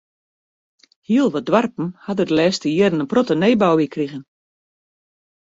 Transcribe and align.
Hiel 1.07 1.29
wat 1.35 1.45
doarpen 1.49 1.87
ha 2.03 2.11
der 2.17 2.27
de 2.29 2.35
lêste 2.39 2.67
jierren 2.75 3.03
in 3.03 3.09
protte 3.11 3.35
nijbou 3.37 3.73
by 3.79 3.87
krige. 3.93 4.19